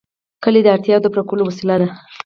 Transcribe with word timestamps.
کلي 0.43 0.61
د 0.63 0.67
اړتیاوو 0.75 1.03
د 1.03 1.07
پوره 1.13 1.23
کولو 1.29 1.43
وسیله 1.49 1.75
ده. 1.81 1.87